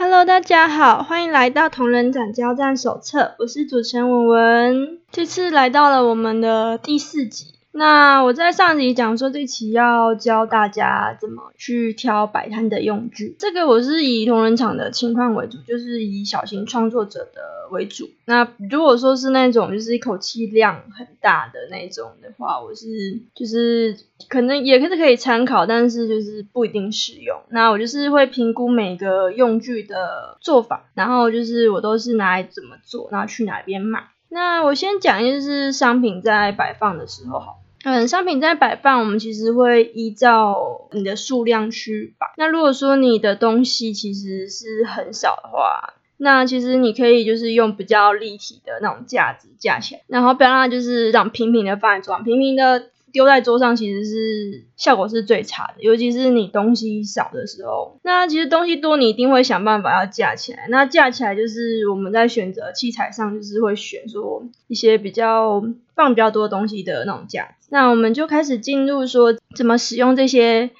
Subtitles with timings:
[0.00, 7.57] Hello，大家好，欢迎来到同人展交战手册，我是主持人文文，这次来到了我们的第四集。
[7.72, 18.08] 那我在上集讲说这期要教大家怎么去挑摆摊的用具，这个我是以同仁场的情况为主，就是以小型创作者的为主。
[18.24, 23.96] 那如果说是那种就是一口气量很大的那种的话，我是就是
[24.28, 27.38] 可能也是可以参考，但是就是不一定适用。
[27.50, 34.08] 那我就是会评估每个用具的做法，然后就是我都是拿来怎么做，然后去哪边买。
[34.28, 37.58] 那我先讲就是商品在摆放的时候好。
[37.84, 42.26] 嗯，商品在摆放，我们其实会依照你的数量去摆。
[42.36, 52.90] 那如果说你的东西其实是很少的话，那其实你可以就是用比较立体的那种架子架起来，然后不要让它就是这样平平的放在桌上，平平的。
[53.12, 57.98] 丢在桌上其实是效果是最差的，尤其是你东西少的时候。
[58.02, 60.66] 那其实东西多，你一定会想办法要架起来。
[60.68, 65.62] 那架起来就是我们在选择器材上，就是会选说一些比较
[65.94, 67.56] 放比较多东西的那种架。
[67.70, 70.70] 那我们就开始进入说怎么使用这些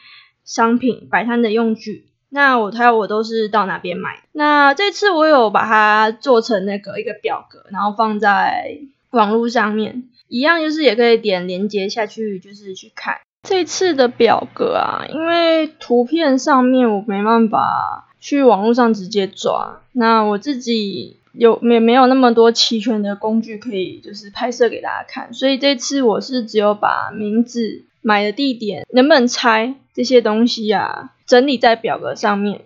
[0.44, 2.06] 商品摆摊的用具。
[2.30, 4.22] 那我还有我都是到哪边买？
[4.32, 10.04] 那这次我有把它做成那个一个表格，然后放在网络上面。
[10.28, 15.06] 一样就是也可以点连接下去，就是去看这次的表格啊。
[15.08, 32.62] 因为图片上面我没办法去网络上直接抓，那我自己有没没有那么多齐全的工具可以就是拍摄给大家看，所以这次我是只有把名字、买的地点、能不能拆这些东西啊整理在表格上面，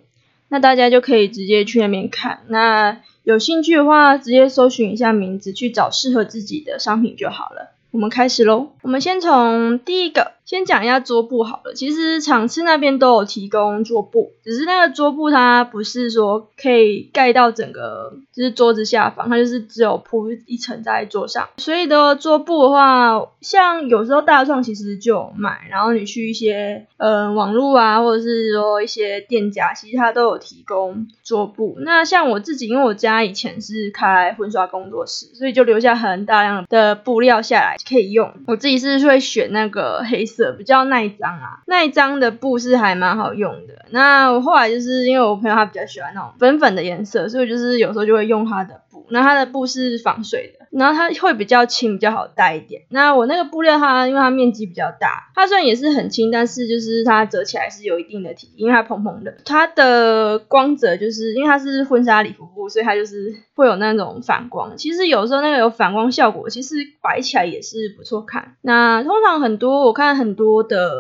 [0.49, 2.41] 那大家就可以直接去那边看。
[2.49, 7.73] 那有兴趣的话，直接搜寻一下名字，去找适合自己的商品就好了。
[7.91, 8.73] 我们开始喽。
[8.83, 10.33] 我们先从第一个。
[10.45, 21.49] 先讲一下桌布好了，其实场次那边都有提供桌布，只是那个桌布它不是说可以盖到整个就是桌子下方，它就是只有铺一层在桌上。
[21.57, 31.77] 所以的桌布的话，像有时候大创其实就有卖，然后你去一些嗯网络啊，或者是说一些店家，其实它都有提供桌布。
[31.81, 38.33] 那像我自己，因为我家以前是开婚纱工作室，所以就留下很大量的布料下来可以用。
[38.47, 40.53] 我自己是会选那个黑色。
[40.53, 43.85] 比较耐脏啊，耐脏的布是还蛮好用的。
[43.91, 49.07] 那我后来就是因为我朋友他比较喜欢那种粉粉的颜色，所以就是有时候就会用他的布。
[49.11, 50.62] 那他的布是防水的。
[50.73, 52.83] 然后它会比较轻，比较好带一点。
[52.89, 59.37] 那我那个布料它，因为它面积比较大，它虽然也是很轻，但是就是它折起来是有一定的体积，因为它蓬蓬的。
[59.45, 64.75] 它的光泽就是因为它是婚纱礼服布，所以它就是会有那种反光。
[64.79, 68.57] 其实有时候那个有反光效果，其实摆起来也是不错看。
[68.63, 70.91] 那通常很多我看很多的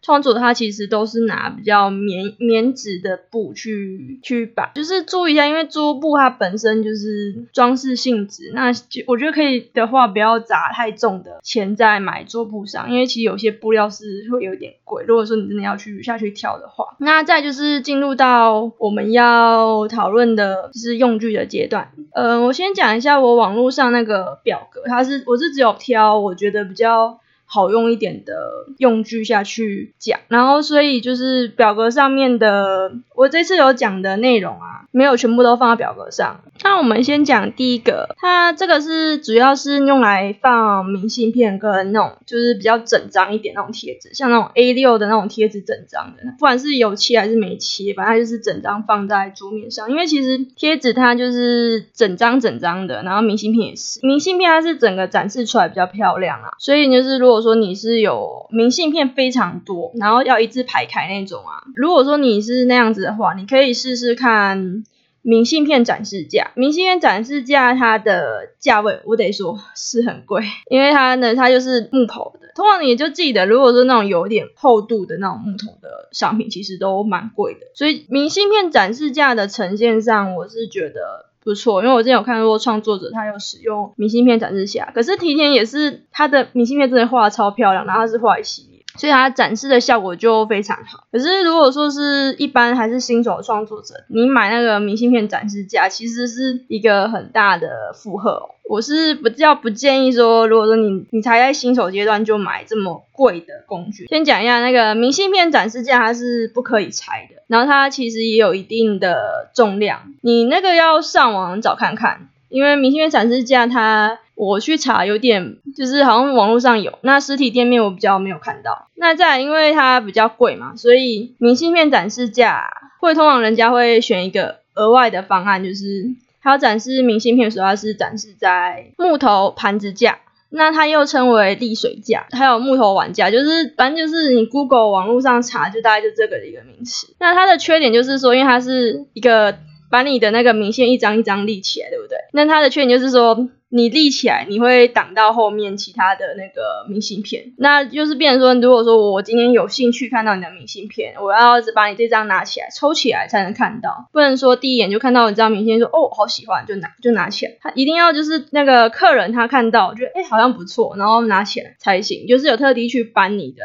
[0.00, 9.17] 创作者，他其实都是拿比较棉棉质的布去去摆，就是注意一下，因为桌布它本身就是装饰性质，那就我。
[9.18, 15.04] 我觉得可以的话，不要砸太重的钱在买桌布上，因为其实有些布料是会有点贵。
[15.08, 21.90] 如果说你真的要去下去挑的话，那再就是进入到我们要讨论的就是用具的阶段。
[22.14, 27.18] 嗯，我先讲一下我网络上那个表格，它是我是只有挑我觉得比较。
[27.50, 36.42] 好用一点的用具下去讲，然后所以就是表格上面的，我这次有讲的内容啊，没有全部都放在表格上。
[36.62, 49.88] 那我们先讲第一个，它这个是主要是用来放明信片跟那种就是比较整张一点那种贴纸，像那种 A 六的那种贴纸整张的，不管是有切还是没切，反正就是整张放在桌面上。
[49.90, 61.64] 因为其实贴纸它就是整张整张的，然后明信片也是，明信片它是整个展示出来比较漂亮啊，所以就是如果说你是有明信片非常多，然后要一字排开那种啊。
[61.74, 64.84] 如果说你是那样子的话，你可以试试看
[65.22, 66.52] 明信片展示架。
[66.54, 72.48] 明信片展示架它的价位，我得说是很贵，因为它呢，它就是木头的。
[72.54, 77.60] 通常你就记得，如果说那种有点厚度的那种木头的商品，其实都蛮贵的。
[77.74, 81.27] 所以明信片展示架的呈现上，我是觉得。
[81.42, 91.04] 不错，因为我之前有看过创作者，他有使用明信片展示下，可是提前也是他的明信片真的画的超漂亮，然后是画一系列，所以它展示的效果就非常好。
[91.10, 98.50] 可是如果说是一般还是新手创作者，你买那个明信片展示架，其实是一个很大的负荷。
[98.68, 104.06] 我是不较不建议说，如果说你你才在新手阶段就买这么贵的工具。
[104.08, 118.88] 先讲一下那个明信片展示架，它是不可以拆的，然后它其实也有一定的重量，你那个要上网找看看，因为明信片展示架它我去查有点就是好像网络上有，那实体店面我比较没有看到。
[118.94, 122.68] 那再因为它比较贵嘛，所以明信片展示架
[123.00, 124.58] 会通常人家会选一个。
[124.78, 126.08] 额外的方案，就是
[126.40, 130.20] 它要展示明信片，主要是展示在木头盘子架。
[130.50, 137.12] 那它又称为沥水架，还有木头碗架，就是反正就是你 Google 网络上查，就大概就这个的一个名词。
[137.18, 139.58] 那它的缺点就是说，因为它是一个
[139.90, 142.18] 把你的那个明线一张一张立起来，对不对？
[142.32, 143.48] 那它的缺点就是说。
[143.70, 163.62] 你立起来，你会挡到后面其他的那个明信片，那就是变成说，如果说我今天有兴趣看到你的明信片，我要把你这张拿起来抽起来才能看到，不能说第一眼就看到你这张明信片说哦好喜欢就拿就拿起来，他一定要就是那个客人他看到觉得哎好像不错，然后拿起来才行，就是有特地去搬你的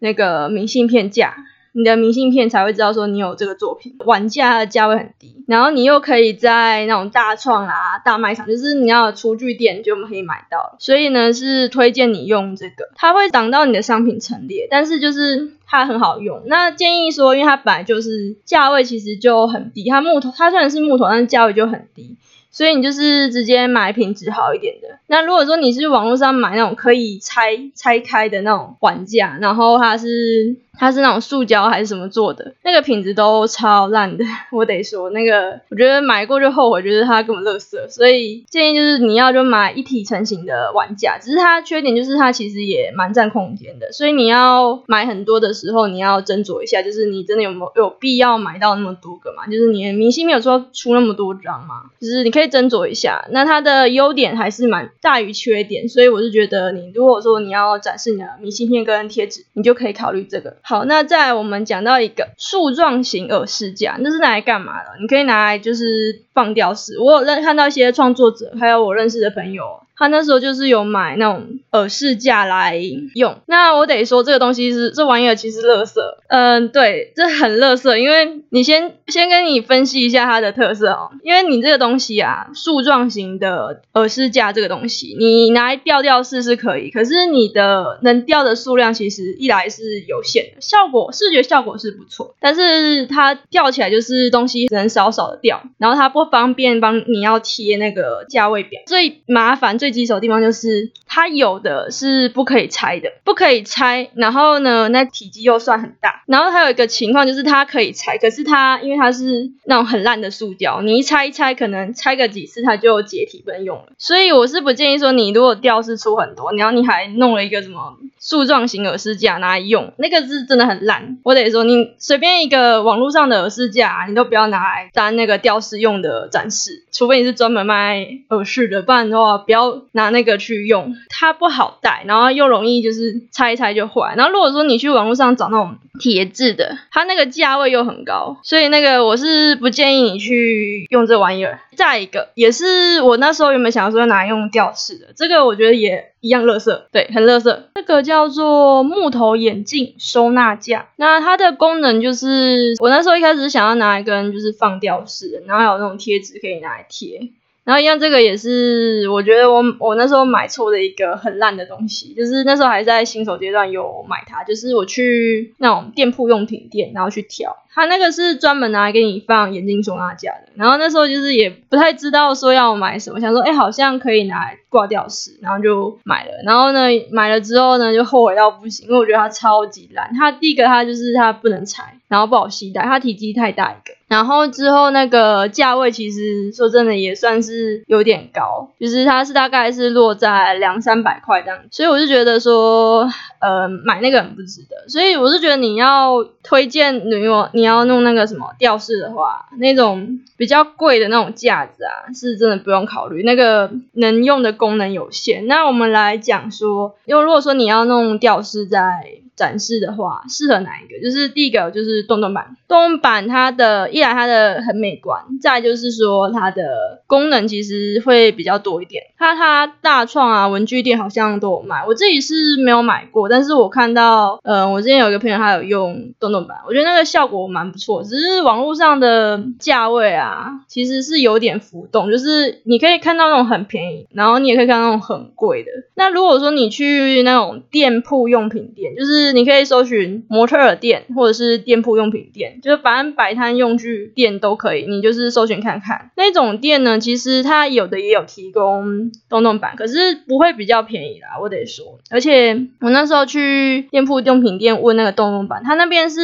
[0.00, 1.36] 那个明信片架。
[1.76, 16.42] 你的明信片才会知道说你有这个作品，玩家的价位很低，然后你又可以在那种大创啊、大卖场，就是你要厨具店就可以买到，所以呢是推荐你用这个，它会挡到你的商品陈列，但是就是它很好用。
[16.46, 22.16] 那建议说，因为它本来就是价位其实就很低，它木头它虽然是木头，但是价位就很低。
[22.52, 25.00] 所以你就是直接买品质好一点的。
[25.14, 34.24] 那如果说你是网络上买那种可以拆拆开的那种碗架，然后它是它是那种塑胶还是什么做的，那个品质都超烂的。
[34.50, 37.88] 我得说，那个我觉得买过就后悔，觉得它根本垃圾。
[37.88, 43.92] 所以建议就是你要就买一体成型的碗架，只是它缺点就是它其实也蛮占空间的。
[43.92, 49.46] 所以你要买很多的时候，你要斟酌一下，就是你真的有没有有必要买到那么多个嘛？
[49.46, 51.82] 就是你明星没有说出那么多张嘛？
[52.00, 52.44] 就是你可以。
[52.54, 60.56] 斟酌一下，那它的优点还是蛮大于缺点，所以我是觉得你如果说你要展示你的明信片跟贴纸，你就可以考虑这个。
[60.62, 64.88] 好，那在我们讲到一个树状型耳饰架，那是拿来干嘛的？
[65.02, 66.98] 你可以拿来就是放吊饰。
[66.98, 69.62] 我有认看到一些创作者，还有我认识的朋友。
[69.96, 72.80] 他那时候就是有买那种耳饰架来
[73.14, 99.78] 用，那我得说这个东西是这玩意儿其实乐色，嗯，对，这很乐色，因为你先先跟你分析一下它的特色哦，因为你这个东西啊，树状型的耳饰架这个东西，你拿来吊吊饰是可以，可是你的能吊的数量其实一来是有限的，效果视觉效果是不错，但是它吊起来就是东西只能少少的吊，然后它不方便帮你要贴那个价位表，最麻烦。
[99.84, 104.08] 最棘手的地方就是它有的是不可以拆的，不可以拆。
[104.14, 106.22] 然后呢，那体积又算很大。
[106.26, 113.88] 然后还有一个情况就是它可以拆，可是它因为它是那种很烂的塑胶，你一拆一拆，可能拆个几次它就解体不能用了。
[113.98, 121.18] 所以我是不建议说你如果吊饰出很多，然后你还弄了一个什么树状型耳饰架拿来用，那个是真的很烂。
[121.24, 129.73] 我得说，你随便一个网络上的耳饰架，你都不要拿来当那个吊饰用的展示，除非你是专门卖耳饰的，不然的话不要。
[129.92, 134.14] 拿那个去用，它不好带，然后又容易就是拆一拆就坏。
[134.16, 141.60] 然后如果说你去网络上找那种铁质的，它那个价位又很高，所以那个我是不建议你去用这玩意儿。
[141.76, 147.68] 再一个，也是我那时候原本想说拿用吊饰的，这个我觉得也一样乐色，对，很乐色。
[147.74, 157.28] 这个叫做木头眼镜收纳架，那它的功能就是我那时候一开始想要拿来跟就是放吊饰，然后有那种贴纸可以拿来贴。
[157.64, 167.56] 然后一样，这个也是我觉得我我那时候买错的一个很烂的东西，就是那时候还在新手阶段有买它，就是我去那种店铺用品店，然后去挑。
[167.74, 176.30] 它那个是专门拿来给你放眼镜收纳架的，然后那时候就是也不太知道说要买什么，想说哎好像可以拿来挂吊饰，然后就买了。
[176.44, 180.12] 然后呢买了之后呢就后悔到不行，因为我觉得它超级烂。
[180.14, 183.94] 它第一个它就是它不能拆，然后不好携带，它体积太大一个。
[184.14, 194.88] 然后之后那个价位其实说真的也算是有点高，就是它是大概是落在两三百块这样，所以我就觉得说呃买那个很不值得。
[194.88, 197.64] 所以我是觉得你要推荐如果你。
[197.64, 205.46] 你要弄那个什么吊饰的话，那种比较贵的那种架子啊，是真的不用考虑，那个能用的功能有限。
[205.46, 209.23] 那我们来讲说，因为如果说你要弄吊饰在。
[209.36, 211.00] 展示的话，适合哪一个？
[211.02, 219.02] 就是第一个就是洞洞板，洞洞板它的一来它的很美观，再就是说它的功能其实会比较多一点。
[219.18, 235.70] 它它大创啊文具店好像都有卖，我自己是没有买过，但是我看到，呃，我之前有一个朋友他有用洞洞板，我觉得那个效果蛮不错，只是网络上的价位啊，其实是有点浮动，就是你可以看到那种很便宜，然后你也可以看到那种很贵的。
[235.94, 246.10] 那如果说你去那种店铺用品店，就是你可以搜寻模特儿店或者是店铺用品店，就是反正摆摊用具店都可以，你就是搜寻看看。
[246.16, 251.98] 那种店呢，其实它有的也有提供洞洞板，可是不会比较便宜啦，我得说。
[252.10, 256.18] 而且我那时候去店铺用品店问那个洞洞板，他那边是。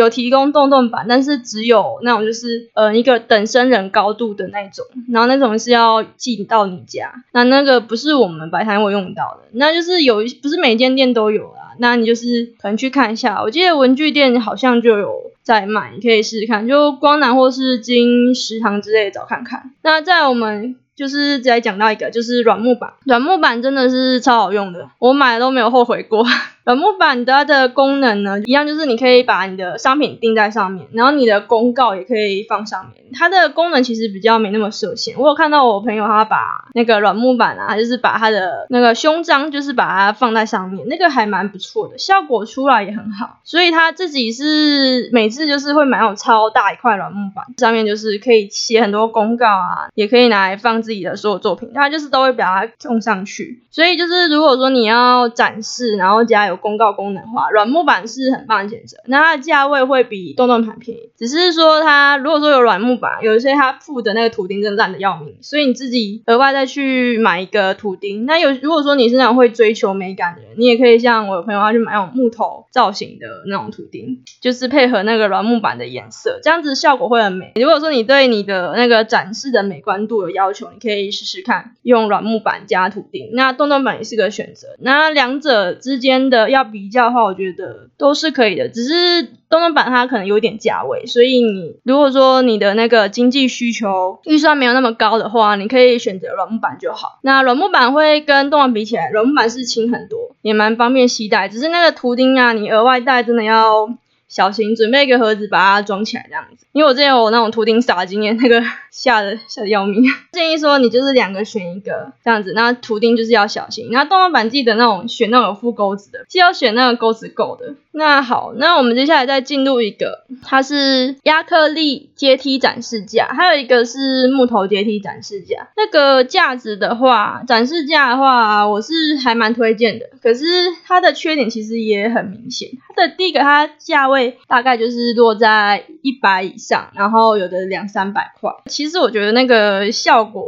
[0.00, 19.70] 有提供洞洞板，但是只有那种就是呃一个等身人高度的那种，然后那种是要寄到你家，那那个不是我们摆摊会用到的，那就是有不是每间店都有啦，那你就是可能去看一下，我记得文具店好像就有在卖，你可以试试看，就光南或是金食堂之类的找看看。
[19.82, 20.76] 那在我们。
[20.96, 26.22] 就是再讲到一个，就是软木板，软木板真的是超好用的，我买了都没有后悔过。
[26.70, 33.06] 软木板它的功能呢，一样就是你可以把你的商品钉在上面，然后你的公告也可以放上面。
[33.12, 35.18] 它的功能其实比较没那么设限。
[35.18, 43.40] 我有看到我朋友他把那个软木板啊，就是把他的那个胸章，就是把它放在上面，那个还蛮不错的，效果出来也很好。
[43.42, 53.64] 所以他自己是每次就是会买那种超大一块软木板，上面就是可以写很多公告啊，也可以拿来放自己的所有作品，他就是都会把它用上去。
[53.72, 58.98] 所以就是如果说你要展示，然后加有公告功能的话，软木板是很棒的选择。
[59.06, 68.26] 那它的价位会比洞洞板便宜，只是说它如果说有软木板，有一些它附的那个图钉真的烂的要命，所以你自己额外再去买一个图钉。
[68.26, 77.52] 那有如果说你是那种会追求美感的人，你也可以像我有朋友他去买那种木头造型的那种图钉，就是配合那个软木板的颜色，这样子效果会很美。
[77.56, 83.30] 如果说你对你的那个展示的美观度有要求，你可以试试看用软木板加图钉。
[83.32, 84.68] 那洞洞板也是个选择。
[84.78, 97.18] 那两者之间的要比较的话，我觉得都是可以的，只是洞洞板它可能有点价位，所以你如果说你的那个经济需求预算没有那么高的话，你可以选择软木板就好。
[97.22, 103.90] 那软木板会跟洞洞比起来，软木板是轻很多，也蛮方便携带，只是那个图钉啊，你额外带真的要。
[104.30, 106.64] 小心，准备一个盒子把它装起来这样子。
[106.72, 110.04] 因为我之前有那种图钉撒经验，那个 吓得吓得要命。
[110.32, 113.88] 建议说你就是两个选一个这样子，那图钉就是要小心。
[113.90, 117.74] 然后动画版记得那种选那种有附钩子的，是要选那个钩子够的。
[117.90, 125.70] 那好，那我们接下来再进入一个，它是亚克力阶梯展示架，还有一个是木头阶梯展示架。
[125.76, 128.92] 那个架子的话，展示架的话，我是
[129.24, 130.06] 还蛮推荐的。
[130.22, 130.44] 可是
[130.86, 132.68] 它的缺点其实也很明显。
[132.94, 134.19] 它的第一个，它价位。
[134.46, 138.50] 大概就是落在一百以上，然后有的两三百块。
[138.66, 140.44] 其实我觉得那个效果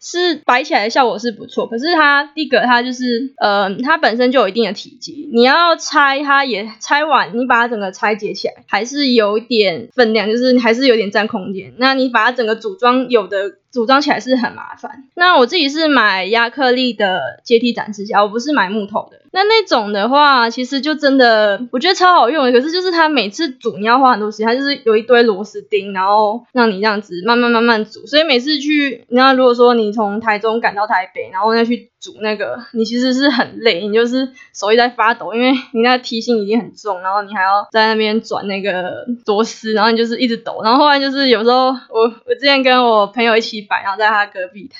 [0.00, 11.72] 是摆起来的效果是不错，可是它第一个它就是呃它本身就有一定的体积，你要拆它也拆完，你把它整个拆解起来还是有点分量，就是还是有点占空间。
[11.78, 13.58] 那你把它整个组装有的。
[13.70, 15.04] 组装起来是很麻烦。
[15.14, 19.20] 那我自己是买亚克力的阶梯展示架，我不是买木头的。
[19.30, 22.50] 那那种的话，其实就真的我觉得超好用的。
[22.50, 28.06] 可是就是它每次组你要花很多时间，它就是有一堆螺丝钉，然后让你这样子慢慢慢慢组。
[28.06, 31.90] 所以每次去，你要如果说你你从台中赶到台北，然后再去。
[32.00, 44.70] 煮那个，你其实是很累，你就是手一直在发抖，因为你那个梯心已经很重，然后你还要在那边转那个螺丝，然后你就是一直抖，然后后来就是有时候我我之前跟我朋友一起摆，然后在他隔壁。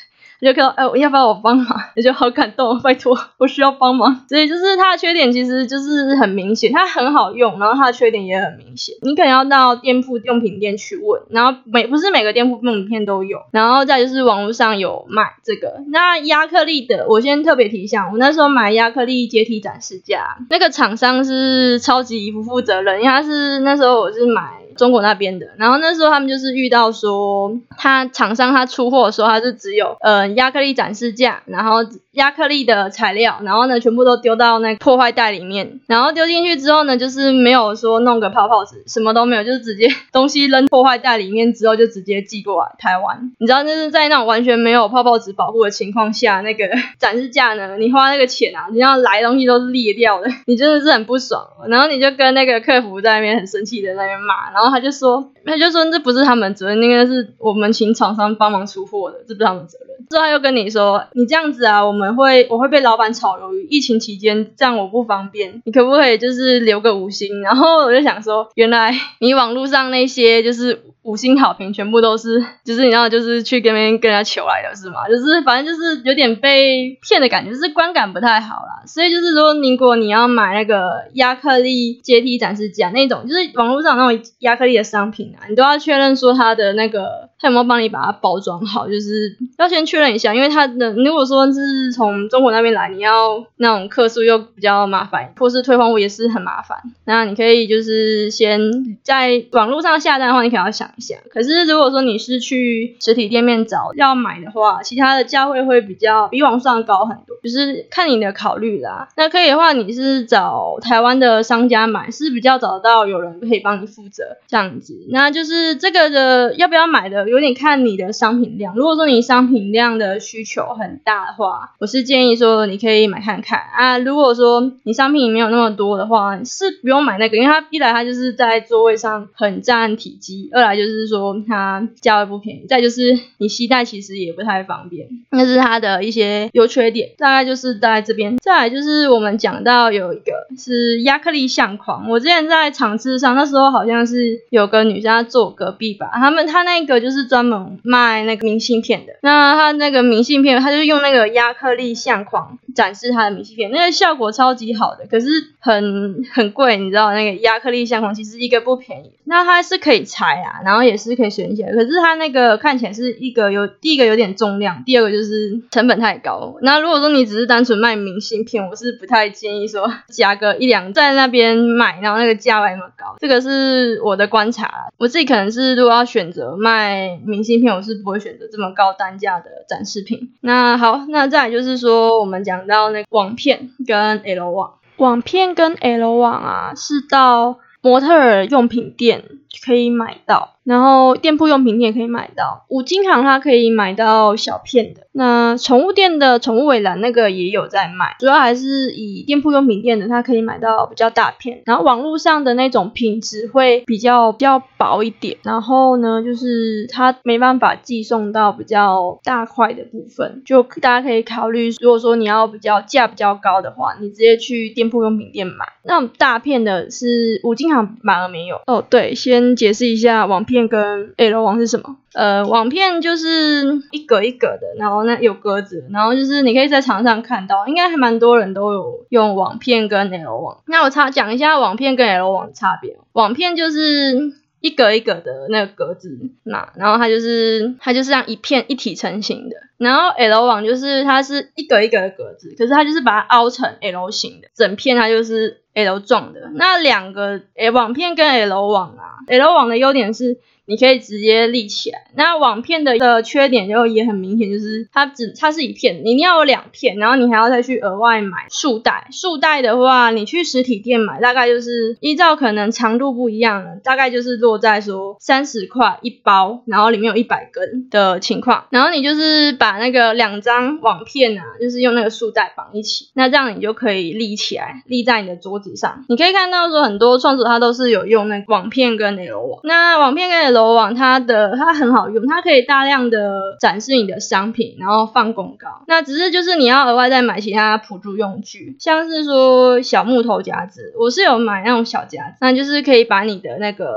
[0.47, 1.67] 就看到，哎，要不要我帮忙？
[1.97, 4.25] 我就好感动，拜托，我需要帮忙。
[4.29, 8.95] 所以就是它的缺点其实就是很明显，它很好用，然后它的缺点也很明显。
[9.03, 15.83] 你可能要到店铺用品店去问，然后每不是每个店铺用品店都有，然后再就是网络上有卖这个。
[15.89, 24.68] 那亚克力的，我先特别提一下，我那时候买亚克力阶梯展示架，那个厂商是超级不负责任，因为他是那时候我是买。
[24.79, 31.79] 中国那边的，然后那时候他们就是遇到说，他厂商他出货的时候，他是只有呃亚克力展示架，然后
[32.13, 43.33] 亚克力的材料，然后呢全部都丢到那破坏袋里面，然后丢进去之后呢，就是没有说弄个泡泡纸，什么都没有，就是直接东西扔破坏袋里面之后就直接寄过来台湾。
[43.39, 46.65] 你知道就是在那种完全没有泡泡纸保护的情况下，那个
[46.99, 51.45] 展示架呢，你花那个钱啊，你要来东西都是裂掉的，你真的是很不爽。
[51.69, 54.68] 然后你就跟那个客服在那边很生气的在那边骂，然后。
[54.71, 59.89] 他就说，他就说这不是他们责任，那个是我们请厂商帮忙出货的，这不是他们责任。
[60.09, 63.67] 之后他又跟你说，你这样子啊，我们会我会被老板炒鱿鱼。
[63.69, 67.43] 疫情期间这样我不方便，你可不可以就是留个五星？
[67.43, 75.09] 然后我就想说，原来你网络上那些就是五星好评，全部都是就是你知道就是去跟别人跟人家求来的，是吗？
[75.09, 78.83] 就是反正就是有点被骗的感觉，就是观感不太好啦。
[78.87, 96.79] 所以就是说，如果你要买那个亚克力阶梯展示架那种，就是网络上那种亚克力的商品啊，你都要确认说它的那个他有没有帮你把它包装好，就是要先确认一下，因为他的如果说是从中国那边来，你要那种客诉又比较麻烦，或是退换物也是很麻烦。
[97.05, 98.61] 那你可以就是先
[99.03, 101.17] 在网络上下单的话，你可能要想一下。
[101.31, 109.09] 可是如果说你是去实体店面找要买的话，其他的价位会比较比网上高很多，就是看你的考虑啦。
[109.17, 115.07] 那可以的话，你是找台湾的商家买，是比较找到有人可以帮你负责这样子。
[115.11, 118.75] 那就是这个的要不要买的，有点看你的商品量。
[118.75, 123.99] 如果说你商品量的需求很大的话，我是建议说你可以买看看啊。
[123.99, 137.11] 如果说你商品没有那么多的话，是不用买那个，因为它一来它就是在座位上很占体积，二来就是说它价位不便宜，再就是你携带其实也不太方便，那是它的一些优缺点。
[137.19, 155.27] 大概就是在这边，再来就是我们讲到有一个是亚克力相框，我之前在场次上那时候好像是有个女生坐隔壁吧，他们他那个就是是专门卖那个明信片的，那他那个明信片，他就用那个亚克力相框展示他的明信片，那个效果超级好的，可是
[155.59, 166.55] 很很贵，你知道那个亚克力相框其实一个不便宜，那它是可以拆啊，然后也是可以选起来，可是它那个看起来是一个有第一个有点重量，第二个就是成本太高。
[166.63, 180.31] 那如果说你只是单纯卖明信片，我是不太建议说加个一两在那边买，然后那个价位那么高，这个是我的观察，我自己可能是如果要选择卖明信片，我是不会选择这么高单价的展示品。
[180.43, 189.25] 那好，那再就是说我们讲到那网片跟 L 网，网片跟 L 网啊是到模特儿用品店
[189.67, 190.58] 可以买到。
[190.69, 195.07] 然后店铺用品店可以买到，五金行它可以买到小片的。
[195.13, 201.63] 那宠物店的宠物尾栏那个也有在卖，主要还是以店铺用品店的，它可以买到比较大片。
[201.65, 205.39] 然后网络上的那种品质会比较比较薄一点。
[205.43, 215.65] 然后呢，就是它没办法寄送到比较大块的部分，就大家可以考虑，如果说你要比较价比较高的话，你直接去店铺用品店买。
[215.83, 218.61] 那种大片的是五金行反而没有。
[218.67, 220.58] 哦，对，先解释一下网片。
[220.67, 221.97] 跟 L 网是什么？
[222.15, 230.59] 呃，网片就是一格一格的，然后那有格子，然后就是你可以在墙上看到，应该还蛮多人都有用网片跟 L 网。
[230.67, 232.97] 那我差讲一下网片跟 L 网的差别。
[233.13, 239.57] 网片就是一格一格的那个格子嘛然后它就是它就是这样一片一体成型的。
[239.77, 246.51] 然后 L 网就是它是一格一格的格子，可是它就是把它凹成 L 型的，整片它就是 L 状的。
[246.55, 247.41] 那两个
[247.73, 250.39] 网片跟 L 网啊，L 网的优点是。
[250.69, 251.99] 你可以直接立起来。
[252.15, 259.09] 那网片的的缺点就也很明显，就是它只它是一片，你一定要有两片，然后你还要再去额外买束带。
[259.11, 268.67] 束带的话，你去实体店买，大概就是依照可能长度不一样，大概就是落在说三十块一包，然后里面有一百根的情况。
[268.71, 276.05] 然后你就是把那个两张网片啊，就是用那个束带绑一起，那这样你就可以立起来，立在你的桌子上。
[276.09, 285.83] 你可以看到说很多创作它都是有用那个网片跟 L 网，那网片跟 L 楼网它的它很好用，它可以大量的展示你的商品，然后放公告。
[285.87, 293.95] 那只是就是你要额外再买其他辅助用具，像是说小木头夹子，我是有买那种小夹子，那就是可以把你的那个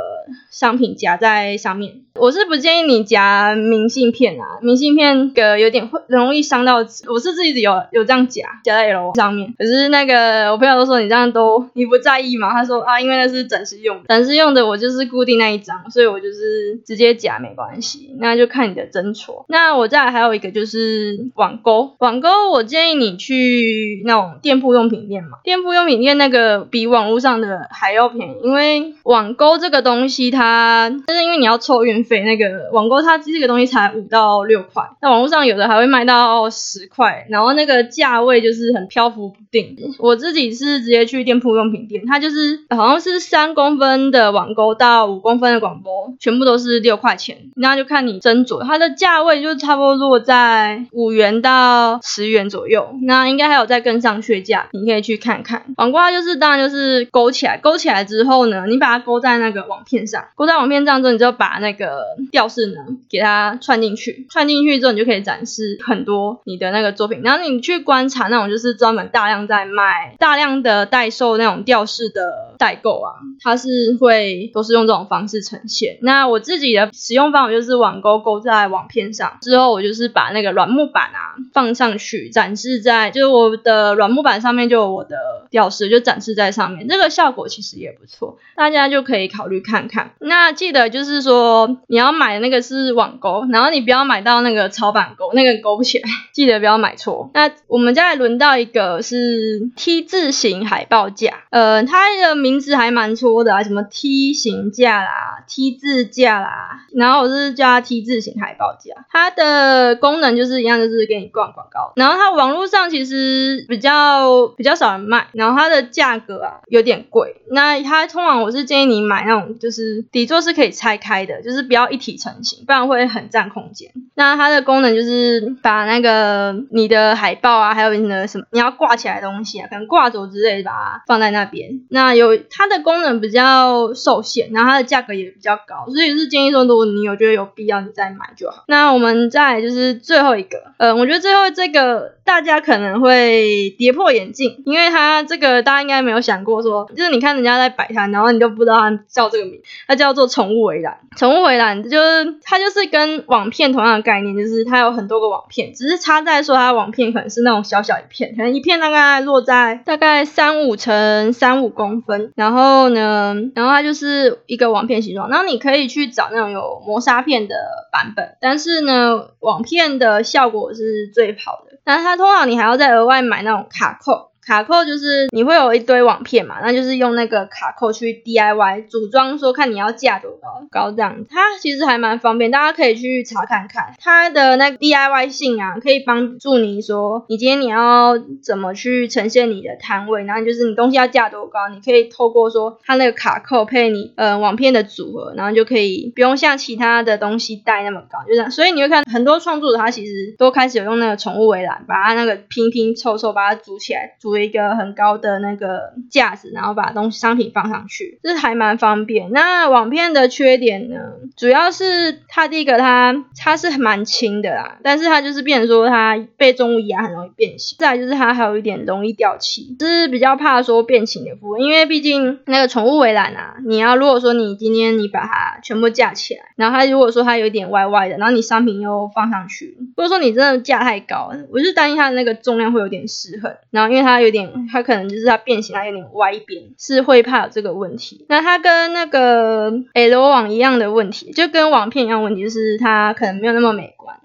[0.52, 1.94] 商品夹在上面。
[2.14, 7.10] 我是不建议你夹明信片啊，明信片个有点会容易伤到纸。
[7.10, 12.52] 我是自己有有这样夹夹在 L 上面，可是那个我朋友都说你这样都你不在意嘛？
[12.52, 19.46] 他说啊，因为那是展示用的，展示用的我就是固定那一张，所以我就是是直接夹没关系，那就看你的针戳。
[19.48, 32.02] 那我再还有一个就是网购，网购我建议你去那种店铺用品店嘛，店铺用品店那个比网络上的还要便宜，因为网购这个东西它就是因为你要凑运。
[32.02, 39.78] 费那个网购，它这个东西才五到六块，那网络上有的还会卖到十块，然后那个价位就是很漂浮不定。
[40.00, 48.64] 我自己是直接去店铺用品店，它就是好像是三公分的网钩到五公分的广播，全部不都是六块钱，那就看你斟酌。
[48.66, 55.64] 它的价位就差不多落在五元到十元左右，那应该还有再跟上去价，你可以去看看。
[55.78, 62.02] 网钩它就是当然就是勾起来，勾起来之后呢，你把它勾在那个网片上，勾在网片上之后，你就把那个。
[62.32, 67.22] 吊饰呢，给它串进去，串进去之后，你就可以展示很多你的那个作品。
[67.24, 73.10] 然后你去观察那种就是专门大量在卖、大量的代售那种吊饰的代购啊，
[73.42, 75.98] 它是会都是用这种方式呈现。
[76.04, 85.18] 那我自己的使用方法就是网购购在网片上，之后我就是把那个软木板啊放上去展示在，就是我的软木板上面就有我的
[85.50, 90.12] 吊饰，就展示在上面，这个效果其实也不错，大家就可以考虑看看。
[90.20, 97.32] 那记得就是说你要买的那个是网购，然后你不要买到那个草板钩，那个勾不起来， 记得不要买错。
[97.34, 111.92] 那我们再来轮到一个是 T 字形海报架，呃，它的名字还蛮戳的啊，什么 T 型架啦，T 字架啦，然后我是叫它 T 字形海报架，它的功能就是一样，就是给你挂广告。
[111.98, 117.36] 然后它网络上其实比较比较少人卖，然后它的价格啊有点贵。
[117.52, 123.92] 那它通常我是建议你买那种就是底座是可以拆开的，就是不要一体成型，不然会很占空间。
[124.16, 131.82] 那它的功能就是把那个你的海报啊，还有你的什么你要挂起来的东西啊，可能挂轴之类，把它放在那那边。
[131.90, 138.64] 那有它的功能比较受限，然后它的价格也比较高，所以是建议说，如果你有觉得有必要，你再买就好。
[138.68, 151.00] 那我们再就是最后一个，呃，我觉得最后这个大家可能会跌破眼镜，因为它这个大家应该没有想过说，就是你看人家在摆摊，然后你都不知道它叫这个名，它叫做宠物围栏。
[151.18, 167.56] 宠物围栏就是它就是跟网片同样的概念，就是它有很多个网片，只是差在说它网片可能是那种小小一片，可能一片大概落在大概三五乘三五公分，然后呢，然后它就是一个网片形状，然后你可以去找那种有磨砂片的
[167.92, 174.31] 版本，但是呢，网片的效果是最好的，但是它通常你还要再额外买那种卡扣。
[174.46, 204.31] 卡扣就是你会有一堆网片嘛，那就是用那个卡扣去 DIY 组装，说看你要架多高高这样，它其实还蛮方便，大家可以去查看看它的那个 DIY 性啊，可以帮助你说你今天你要怎么去呈现你的摊位，然后就是你东西要架多高，你可以透过说它那个卡扣配你呃网片的组合，然后就可以不用像其他的东西带那么高，就这样，所以你会看很多创作者他其实都开始有用那个宠物围栏，把它那个拼拼凑凑把它组起来组。
[204.38, 209.32] 一个很高的那个架子，然后把东西商品放上去，这还蛮方便。
[209.32, 210.96] 那网片的缺点呢，
[211.36, 217.78] 主要是它第一个它它是蛮轻的啦，但是它就是变成说它被重物压很容易变形。
[217.80, 234.22] 再就是它还有一点容易掉漆，就是比较怕说变形的部分，因为毕竟那个宠物围栏啊，你要如果说你今天你把它全部架起来，然后它如果说它有点歪歪的，然后你商品又放上去，如果说你真的价太高，我就担心它的那个重量会有点失衡，然后因为它。
[234.22, 238.24] 有点，它可能就是它变形，它有点歪边，是会怕有这个问题。
[238.30, 244.21] 那它跟那个 L 网一样的问题，就跟网片一样问题，就是它可能没有那么美观。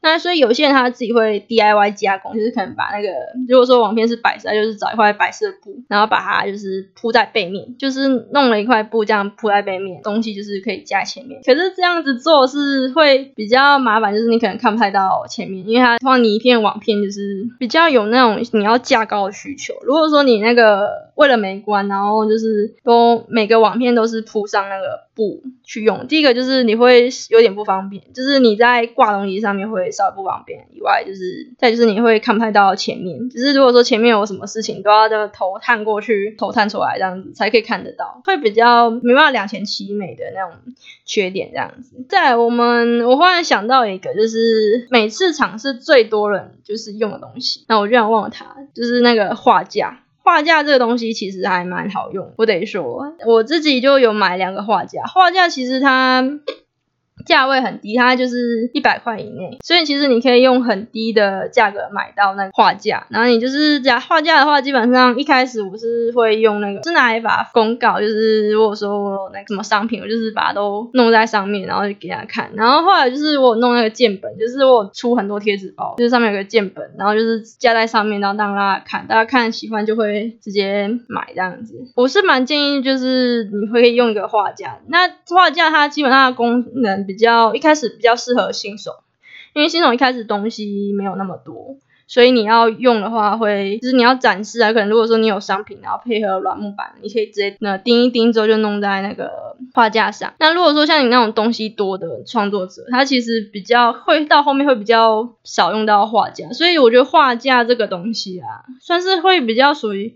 [0.00, 3.08] 那所以有些人他自己会 DIY 加工，就是可能把那个
[3.48, 11.40] 如果说网片是白色，就是找一块白色布，然后把它就是铺在背面，就是弄了一块布这样铺在背面，东西就是可以架前面。
[11.44, 19.74] 可是这样子做是会比较麻烦，就是你可能看不太到前面，因为它放你一片网片就是比较有那种你要架高的需求。
[19.82, 29.88] 如果说你那个为了美观，然后就是都每个网片都是铺上那个布去用，第一个就是你会有点不方便，就是你在挂东西上面会。
[29.98, 42.04] 稍微不方便以外，就是再就是你会看不太到前面，只是如果说前面有什么事情，都要的头探过去，头探出来这样子才可以看得到，会比较没办法两全其美的那种缺点这样子。
[42.08, 50.04] 再我们我忽然想到一个，就是每次场是最多人就是用的东西，那我居然忘了它，就是那个画架。
[50.28, 55.04] 画架这个东西其实还蛮好用，我得说，我自己就有买两个画架。
[55.04, 56.22] 画架其实它。
[57.28, 63.06] 价位很低，它就是一百块以内，所以其实你可以用很低的价格买到那个画架。
[63.10, 72.50] 然后你就是加画架的话，基本上一开始我是会用那个，是拿一把公告，就是如果说我那什么商品，我就是把它都弄在上面，然后就给大家看。
[72.54, 81.74] 然后后来就是我弄那个键本，就是我出很多贴纸包，就是上面有个键本，然后就是架在上面，然后让大家看，大家看喜欢就会直接买这样子。
[81.94, 87.08] 我是蛮建议就是你会用一个画架，那画架它基本上的功能。
[87.08, 88.92] 比比较一开始比较适合新手，
[89.52, 91.76] 因为新手一开始东西没有那么多，
[92.06, 100.32] 所以你要用的话会就是你要展示啊，可能如果说你有商品，然后配合软木板，你可以直接那钉一钉之后就弄在那个画架上。
[100.38, 110.14] 那如果说像你那种东西多的创作者，他其实比较会到后面会比较少用到画架，所以我觉得画架这个东西啊，算是会比较属于。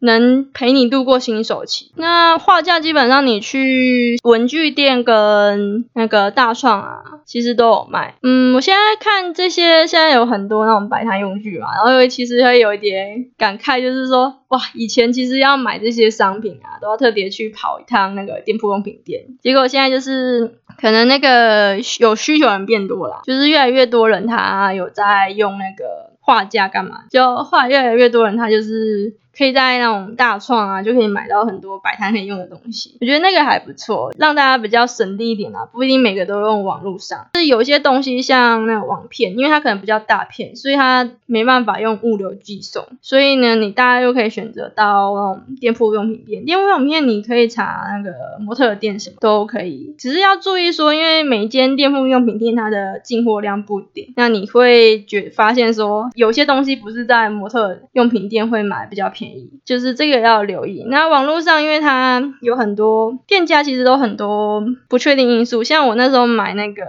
[0.00, 1.92] 能陪你度过新手期。
[1.94, 8.14] 那画架基本上你去文具店跟那个大创啊，其实都有卖。
[8.22, 29.14] 嗯，我现在看这些，现在有很多那种摆摊用具嘛，然后其实会有一点感慨，就是说，哇，以前其实要买这些商品啊，都要特别去跑一趟那个店铺用品店，结果现在就是可能那个有需求人变多了，就是越来越多人他有在用那个画架干嘛，就画越来越多人他就是。
[29.36, 37.28] 可以在那种大创啊，就可以买到很多摆摊可以用的东西，我觉得那个还不错，让大家比较省力一点啊，不一定每个都用网络上。
[37.34, 46.44] 是有些东西像那种网片，因为它可能比较大片，所以它没办法用物流寄送，所以呢，你大家又可以选择到那种店铺用品店。
[46.44, 59.10] 店铺用品店你可以查那个模特店什么都可以，只是要注意说，因为每间店铺用品店它的进货量不一定，那你会觉发现说，有些东西不是在模特用品店会买比较。
[59.10, 60.82] 便，便宜就是这个要留意。
[60.88, 65.62] 那网络上，因为它有很多店家，其实都很多不确定因素。
[65.62, 66.82] 像我那时候买那个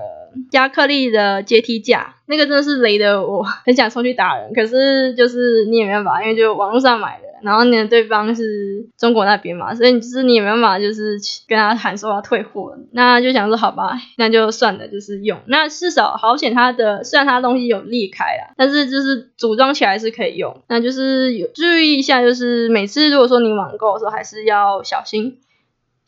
[0.52, 2.16] 亚克力的阶梯架。
[2.28, 15.40] 那个真的是雷的，我很想冲去打人，可是就是你也没办法，因为就网络上买的，然后你的对方是中国那边嘛，所以就是你也没办法，就是跟他谈说要退货，那就想说好吧，那就算了，就是用。
[15.48, 20.62] 那至少好险，他的虽然他东西有裂开啦，但是就是组装起来是可以用。
[20.68, 25.38] 那就是有注意一下，就是每次如果说你网购的时候，还是要小心。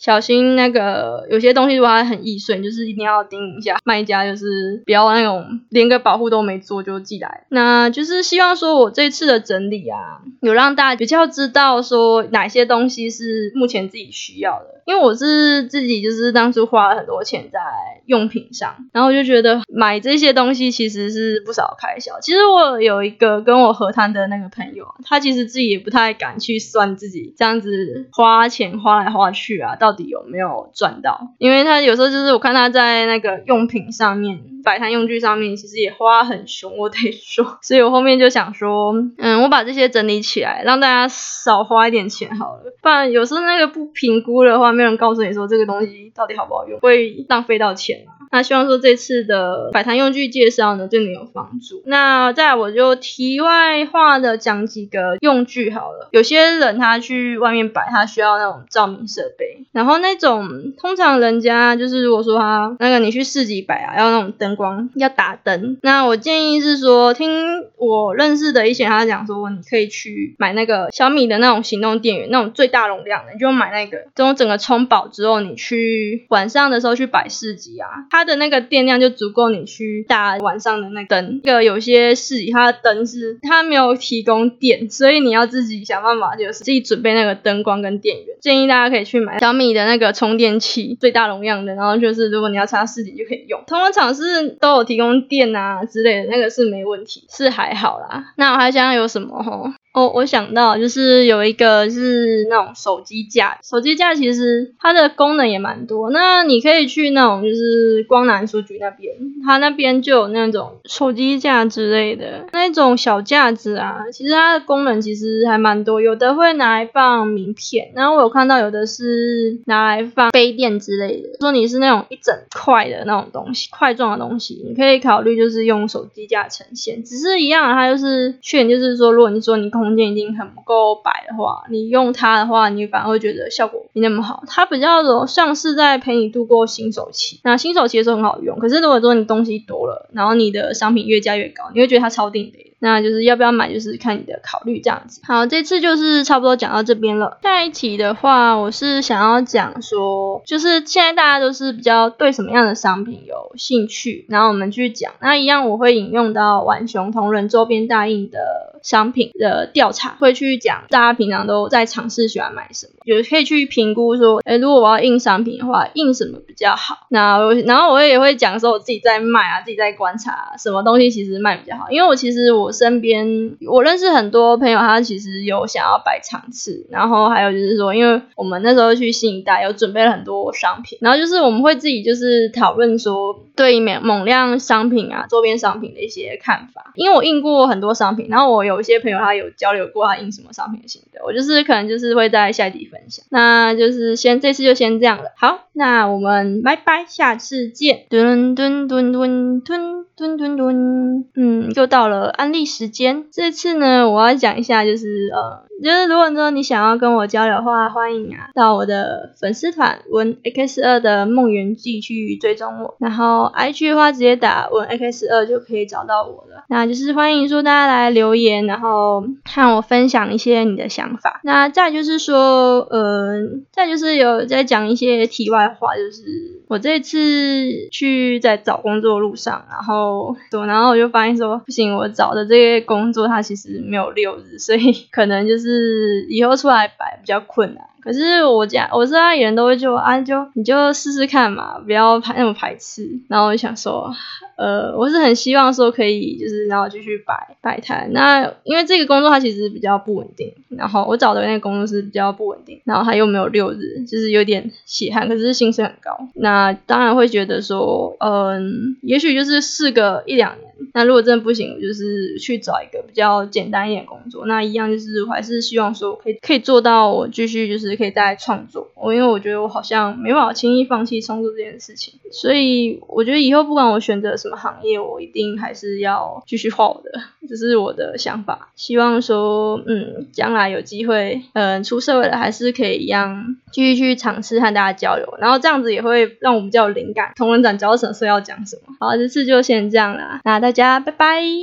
[0.04, 7.46] 小心那个有些东西如果它很易碎，就是一定要盯一下卖家，就是不要那种连个保护都没做就寄来。
[7.48, 14.74] 那就是希望说我这次的整理啊，有让大家比较知道说哪些东西是目前自己需要的。
[14.86, 17.58] 因为我是自己就是当初花了很多钱在
[18.06, 22.20] 用品上，然后我就觉得买这些东西其实是不少开销。
[22.20, 31.19] 其实我有一个跟我合摊的那个朋友，他其实自己也不太敢去算自己这样子花钱花来花去啊，到到底有没有赚到？
[31.38, 37.60] 因为他有时候就是我看他在那个用品上面、摆摊用具上面，其实也花很凶，我得说。
[37.62, 42.63] 所以我后面就想说，嗯，我把这些整理起来，让大家少花一点钱好了。
[42.82, 47.99] 不然有时候那个不评估的话，没有人告诉你说这个东西到底好不好用，会浪费到钱。
[48.34, 51.84] 那希望说这次的摆摊用具介绍呢，对你有帮助。
[51.86, 56.10] 那再我就题外话的讲几个用具好了。
[56.12, 65.78] 有些人他去外面摆，他需要那种照明设备，然后那种通常人家就是如果说他那个你去市集摆啊，要那种灯光要打灯。
[65.84, 67.30] 那我建议是说，听
[67.78, 78.22] 我认识的一些他讲说，你可以去买那个小米的那种行动电源，那种最大容量的，你就买那个，等我整个充饱之后，你去晚上的时候去摆市集啊，它。
[78.23, 81.41] 它的那个电量就足够你去打晚上的那灯。
[81.43, 88.38] 那个有些市集它的灯是它没有提供电，所以你要自己想办法，就是自己准备那个灯光跟电源。
[88.39, 91.75] 建议大家可以去买小米的那个充电器，最大容量的。
[91.75, 93.62] 然后就是如果你要插市集就可以用。
[93.67, 98.31] 通常厂是都有提供电啊之类的，那个是没问题，是还好啦。
[98.38, 99.69] 那我还想有什么吼？
[99.93, 106.10] 哦，我想到就是有一个是那种手机架，手机架其实它的功能也蛮多。
[106.10, 109.13] 那你可以去那种就是光南书局那边，
[109.45, 113.97] 它那边就有那种手机架之类的那种小架子啊。
[114.12, 121.29] 其实它的功能其实还蛮多，有的会拿来放名片，然后我有看到有的是拿来放杯垫之类的。
[121.39, 127.03] 说你是那种一整块的那种东西，块状的东西，你可以考虑就是用手机架呈现。
[127.03, 134.43] 只是一样，它就是缺点就是说，如果你说你空空间已经很不够摆的话，你用它的话，你反而会觉得效果没那么好。
[134.48, 137.39] 它比较像是在陪你度过新手期。
[137.43, 142.69] 那新手期的时候很好用，可是如果说你东西多了，然后你的商品越加越高，你会觉得它超定的。
[142.80, 145.22] 那就是要不要买，就是看你的考虑这样子。
[145.24, 147.38] 好，这次就是差不多讲到这边了。
[147.41, 155.13] 下一题的话，我是想要讲说，就是现在大家都是比较对什么样的商品有兴趣，然后我们去讲。
[155.22, 167.08] 那一样我会引用到浣熊同人周边大印的商品的调查，会去讲大家平常都在尝试喜欢买什么，就可以去评估说，哎，如果我要印商品的话，印什么比较好？
[167.10, 172.72] 那然后我也会讲说，我自己在卖啊，自己在观察什么东西其实卖比较好，因为我其实我。
[172.84, 186.91] 身边我认识很多朋友，他其实有想要摆场次，然后还有就是说，因为我们那时候去新一代有准备了很多商品，然后就是我们会自己就是讨论说对猛猛量商品啊周边商品的一些看法。
[186.96, 193.23] 因为我印过很多商品，然后我有一些朋友他有交流过他印什么商品的心得，我就是可能就是会在下一集分享。
[193.29, 195.31] 那就是先这次就先这样了。
[195.38, 198.05] 好，那我们拜拜，下次见。
[198.09, 202.63] 蹲蹲蹲蹲蹲蹲蹲蹲，嗯，又到了安利。
[202.73, 216.63] 时间这次呢，我要讲一下，就是呃，就是如果说你想要跟我交流的话，欢迎啊到我的粉丝团文 X 二的梦圆记去追踪我，然后 IG 的话直接打文 X 二就可以找到我了。
[216.69, 221.41] 那就是欢迎说大家来留言，然后和我分享一些你的想法。
[221.43, 223.38] 那再就是说，呃，
[223.71, 226.23] 再就是有在讲一些题外话，就是
[226.67, 237.84] 我这次去在找工作路上，然后对然后我就发现说，不行，我找的这些工作它其实没有六日，所以可能就是是以后出来摆比较困难。
[238.02, 243.10] 可是我家我知道人都会就啊就你就试试看嘛，不要排那么排斥。
[243.30, 244.13] 然后我就想说，
[244.58, 248.12] 呃，我是很希望说可以就是然后继续摆摆摊。
[248.12, 256.28] 那因为这个工作它其实比较不稳定，然后我找的那个工作是比较不稳定，然后它又没有六日，就是有点血汗，可是薪水很高。
[256.36, 260.72] 那当然会觉得说，嗯，也许就是试个一两年。
[260.93, 264.46] 那如果真的不行，我就是去找一个比较简单一点工作。
[264.46, 267.93] 那一样就是我还是希望说可以可以做到我继续就是。
[267.93, 277.12] 可以再创作，我因为我觉得我好像没办法轻易放弃创作这件事情，所以我觉得以后不管我选择什么行业，我一定还是要继续画我的，
[277.48, 278.72] 这是我的想法。
[278.76, 287.32] 希望说，嗯，将来有机会，嗯，出社会了还是可以一样继续去尝试和大家交流，然后这样子也会让我比较有灵感。
[287.36, 288.96] 同人展教什么，要讲什么。
[289.00, 291.53] 好，这次就先这样啦，那大家拜拜。